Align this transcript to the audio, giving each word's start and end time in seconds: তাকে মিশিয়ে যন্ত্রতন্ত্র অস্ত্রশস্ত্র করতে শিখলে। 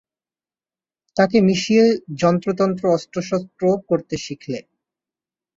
তাকে 1.15 1.37
মিশিয়ে 1.47 1.85
যন্ত্রতন্ত্র 2.21 2.83
অস্ত্রশস্ত্র 2.91 3.61
করতে 3.89 4.15
শিখলে। 4.17 4.59